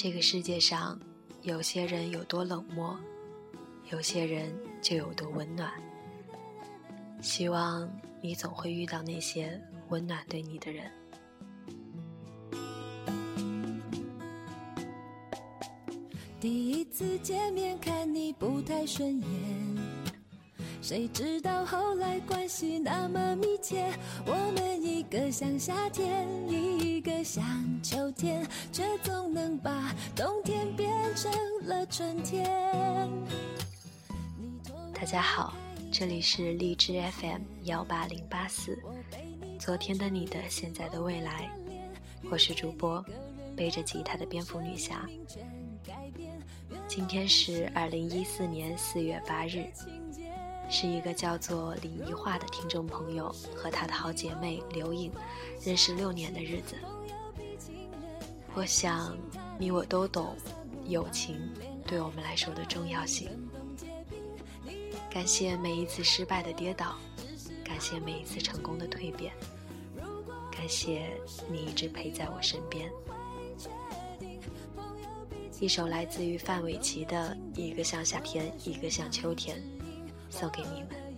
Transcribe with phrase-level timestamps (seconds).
[0.00, 0.96] 这个世界上，
[1.42, 2.96] 有些人有多冷漠，
[3.90, 5.72] 有些人就有多温暖。
[7.20, 7.90] 希望
[8.20, 10.88] 你总会遇到那些温暖对你的人。
[16.38, 19.77] 第一次见面看你不太顺眼，
[20.88, 23.92] 谁知道后来关系那么密切？
[24.24, 27.44] 我们一个像夏天，一个像
[27.82, 28.42] 秋天，
[28.72, 31.30] 却总能把冬天变成
[31.64, 32.50] 了春天。
[34.94, 35.52] 大家好，
[35.92, 38.82] 这里是荔枝 FM 幺八零八四，
[39.58, 41.50] 昨天的你的，现在的未来，
[42.30, 43.04] 我是主播
[43.54, 45.06] 背着吉他的蝙蝠女侠。
[46.86, 49.66] 今天是二零一四年四月八日，
[50.70, 55.10] 是一个叫做李怡桦的听众朋友和她的好姐妹刘颖
[55.64, 56.76] 认识六年的日子。
[58.54, 59.16] 我想
[59.58, 60.36] 你我都懂
[60.86, 61.40] 友情
[61.86, 63.28] 对我们来说的重要性。
[65.10, 66.96] 感谢每一次失败的跌倒，
[67.64, 69.32] 感谢每一次成功的蜕变，
[70.50, 71.18] 感谢
[71.50, 72.90] 你一直陪在我身边。
[75.60, 79.56] 一首来自于范玮琪的《一个像夏天，一个像秋天》，
[80.30, 81.08] 送给你们。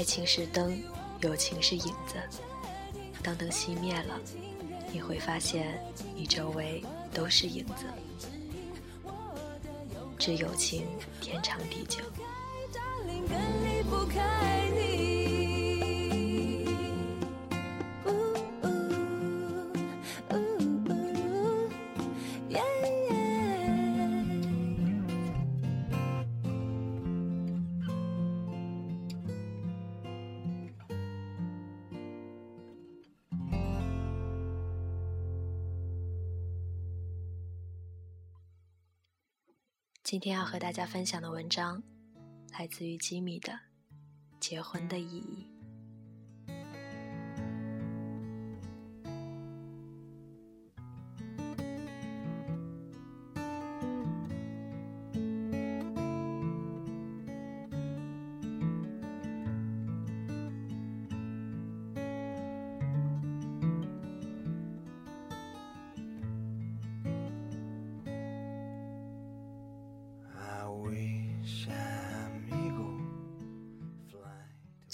[0.00, 0.82] 爱情是灯，
[1.20, 2.14] 友情是影子。
[3.22, 4.18] 当灯熄灭了，
[4.90, 5.78] 你会发现
[6.16, 7.84] 你周围都是影子。
[10.18, 10.86] 知友情，
[11.20, 11.98] 天长地久。
[40.10, 41.80] 今天要和大家分享的文章，
[42.58, 43.52] 来自于吉米的
[44.40, 45.46] 《结婚的意义》。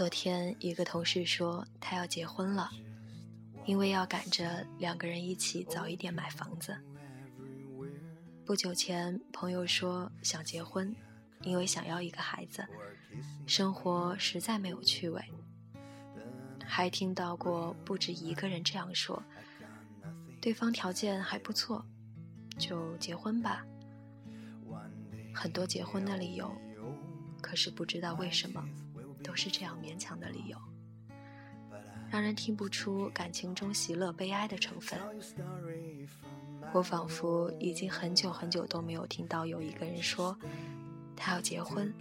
[0.00, 2.70] 昨天一个同事说他要结婚了，
[3.66, 6.74] 因为要赶着两个人一起早一点买房子。
[8.46, 10.96] 不久前朋友说想结婚，
[11.42, 12.66] 因为想要一个孩子，
[13.46, 15.22] 生活实在没有趣味。
[16.64, 19.22] 还听到过不止一个人这样说，
[20.40, 21.84] 对方条件还不错，
[22.58, 23.66] 就结婚吧。
[25.34, 26.50] 很多结婚的理由，
[27.42, 28.66] 可是不知道为什么，
[29.22, 30.56] 都是这样勉强的理由，
[32.10, 34.98] 让人听不出感情中喜乐悲哀的成分。
[36.72, 40.36] 我仿佛已经很久很久都没有听到有一个人说，
[41.16, 41.92] 他要结婚，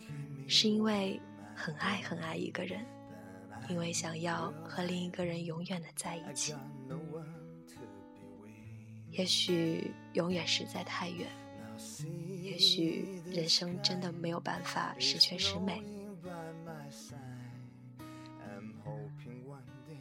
[0.47, 1.19] 是因为
[1.55, 2.85] 很爱很爱一个人，
[3.69, 6.53] 因为想要和另一个人永远的在一起。
[9.09, 11.27] 也许永远实在太远，
[12.43, 15.83] 也许人生真的没有办法十全十美。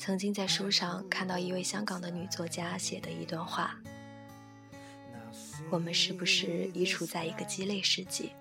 [0.09, 3.79] 曾经在书上看到一位香港的女作家写的一段话：
[5.71, 8.33] 我们是不是已处在一个鸡肋世纪？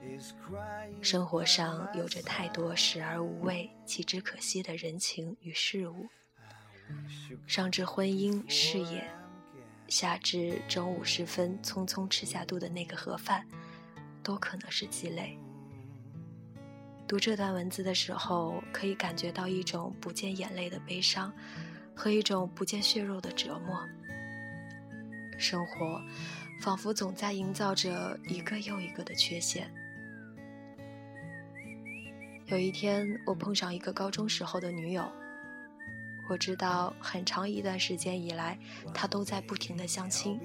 [1.02, 6.08] 生活上有着太多食而无味、弃之可惜的人情与事物，
[7.46, 9.06] 上至婚姻事业。
[9.90, 13.46] 下至中午时分匆匆吃下肚的那个盒饭，
[14.24, 15.38] 都可能是鸡肋。
[17.08, 21.34] 读这段文字的时候，可以感觉到一种不见眼泪的悲伤，
[21.96, 23.82] 和一种不见血肉的折磨。
[25.38, 26.02] 生活
[26.60, 29.72] 仿佛总在营造着一个又一个的缺陷。
[32.48, 35.10] 有一天，我碰上一个高中时候的女友。
[36.30, 38.60] 我知道很长一段时间以来，
[38.94, 40.38] 他都在不停的相亲，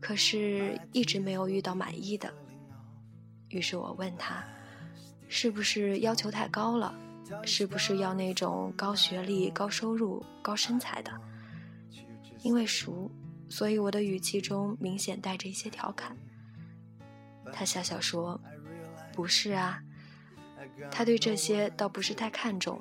[0.00, 2.32] 可是一直没有遇到满意的。
[3.50, 4.44] 于是我问他，
[5.28, 6.94] 是不是要求太高了？
[7.44, 11.12] 是不是要那种高学历、高收入、高身材的？
[12.40, 13.10] 因为熟，
[13.48, 16.16] 所以我的语气中明显带着一些调侃。
[17.52, 18.40] 他笑笑说
[19.12, 19.82] ：“不是啊，
[20.90, 22.80] 他对这些倒不是太看重。”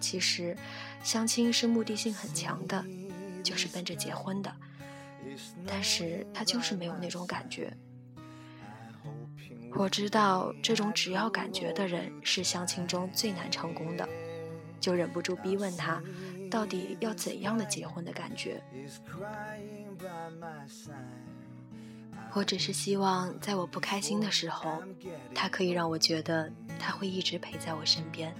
[0.00, 0.56] 其实，
[1.04, 2.84] 相亲是目的性很强的，
[3.44, 4.52] 就是奔着结婚的。
[5.66, 7.72] 但是他就是没有那种感觉。
[9.74, 14.08] 我知道这种只要感觉的人是相亲中最难成功的，
[14.80, 16.02] 就忍不住逼问他，
[16.50, 18.62] 到底要怎样的结婚的感觉？
[22.32, 24.82] 我只是希望在我不开心的时候，
[25.34, 28.34] 他可以让我觉得他会一直陪在我身边。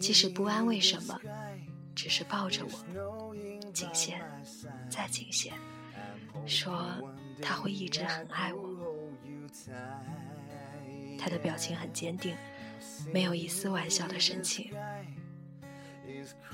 [0.00, 1.18] 即使不安，为什么？
[1.94, 3.34] 只是抱着我，
[3.72, 4.20] 颈线，
[4.88, 5.52] 再颈线，
[6.46, 6.86] 说
[7.42, 8.77] 他会一直很爱我。
[11.18, 12.36] 他的表情很坚定，
[13.12, 14.72] 没有一丝玩笑的神情。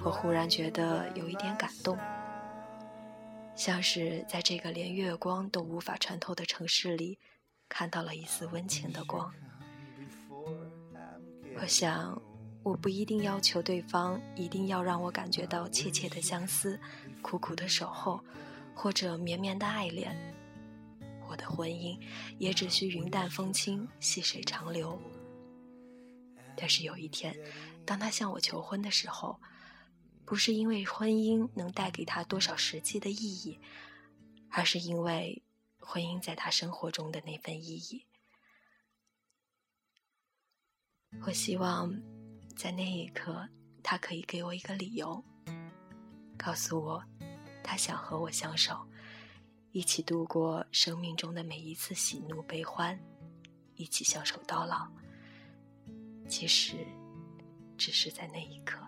[0.04, 1.98] 我忽然觉得有一点感动，
[3.56, 7.18] 像是在这个连月光都无法穿透的城市里，
[7.68, 9.32] 看到了一丝温情的光。
[11.60, 12.20] 我想。
[12.64, 16.80] 我不一定要求对方一定要让我感觉到切切的相思、
[17.20, 18.18] 苦苦的守候，
[18.74, 20.16] 或者绵绵的爱恋。
[21.34, 22.00] 我的婚姻
[22.38, 24.96] 也只需云淡风轻、细水长流。
[26.56, 27.36] 但是有一天，
[27.84, 29.40] 当他向我求婚的时候，
[30.24, 33.58] 不是因为婚姻能带给他多少实际的意义，
[34.48, 35.42] 而是因为
[35.80, 38.06] 婚姻在他生活中的那份意义。
[41.26, 41.92] 我希望。
[42.56, 43.48] 在那一刻，
[43.82, 45.24] 他可以给我一个理由，
[46.38, 47.04] 告诉我，
[47.64, 48.86] 他想和我相守，
[49.74, 52.96] 一起度过生命中的每一次喜怒悲欢，
[53.74, 54.86] 一起相守到老。
[56.28, 56.76] 其实，
[57.76, 58.78] 只是在那一刻。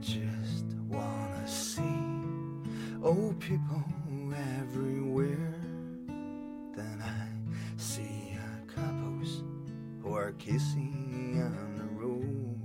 [0.00, 0.47] just
[6.98, 8.36] Then I see
[8.74, 9.42] couples
[10.02, 12.58] who are kissing on the road.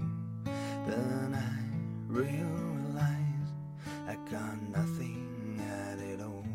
[0.88, 3.50] Then I realize
[4.08, 6.46] I got nothing at it all.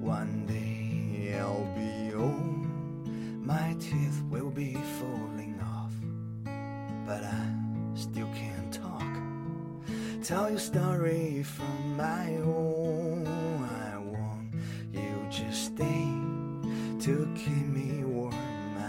[0.00, 2.66] One day I'll be old,
[3.44, 5.92] my teeth will be falling off,
[7.06, 7.54] but I
[7.94, 9.04] still can't talk.
[10.22, 13.26] Tell your story from my own.
[13.26, 14.27] I want
[15.78, 16.10] stay
[16.98, 18.34] to keep me warm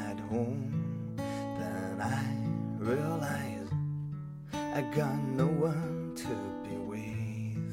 [0.08, 0.74] at home.
[1.60, 2.24] Then I
[2.84, 3.70] realize
[4.54, 6.34] I got no one to
[6.66, 7.66] be with.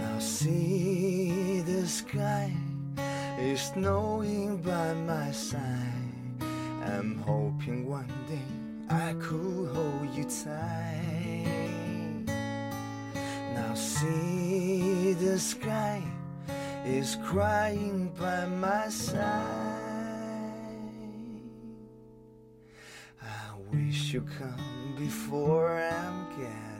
[0.00, 2.52] Now see the sky
[3.38, 6.42] is snowing by my side.
[6.84, 8.48] I'm hoping one day
[8.90, 11.46] I could hold you tight.
[13.54, 16.02] Now see the sky
[16.84, 19.22] is crying by my side.
[23.22, 26.71] I wish you'd come before I'm getting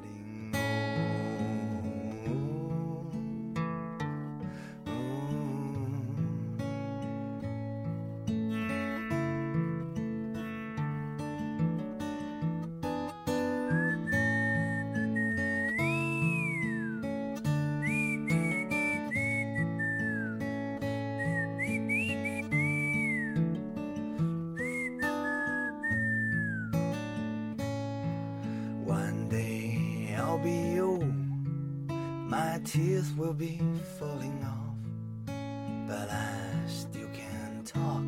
[30.43, 31.05] be old,
[31.89, 33.61] my teeth will be
[33.99, 35.27] falling off,
[35.87, 38.03] but I still can talk,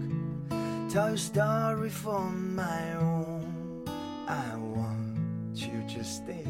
[0.91, 3.85] tell a story for my own.
[4.26, 6.49] I want you to stay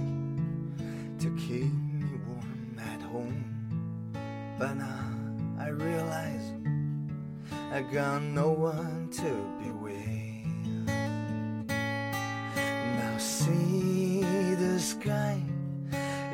[1.19, 3.45] to keep me warm at home,
[4.59, 6.53] but now I realize
[7.73, 10.24] I got no one to be with.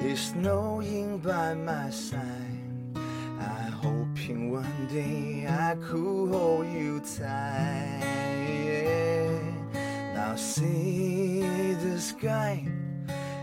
[0.03, 2.97] Is snowing by my side.
[3.39, 8.01] I hoping one day I could hold you tight.
[10.15, 11.43] Now see
[11.75, 12.67] the sky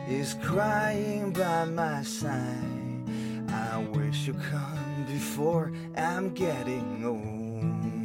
[0.10, 3.06] is crying by my side.
[3.50, 8.04] I wish you come before I'm getting old.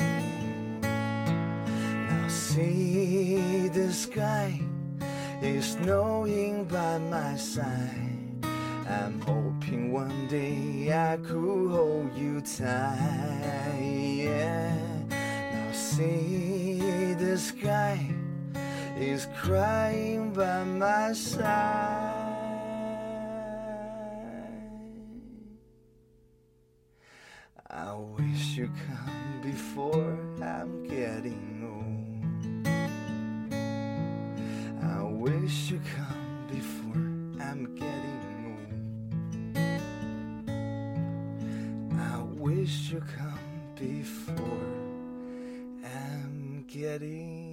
[0.83, 4.61] Now see the sky
[5.41, 8.12] is snowing by my side.
[8.89, 13.79] I'm hoping one day I could hold you tight.
[13.81, 14.75] Yeah.
[15.09, 18.15] Now see the sky
[18.99, 22.23] is crying by my side.
[27.71, 32.67] I wish you come before I'm getting old.
[34.83, 36.22] I wish you come
[42.63, 44.37] please you come before
[45.83, 47.52] and getting